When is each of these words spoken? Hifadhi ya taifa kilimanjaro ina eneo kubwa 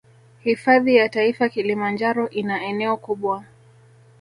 Hifadhi 0.43 0.95
ya 0.95 1.09
taifa 1.09 1.49
kilimanjaro 1.49 2.29
ina 2.29 2.61
eneo 2.63 2.97
kubwa 2.97 3.43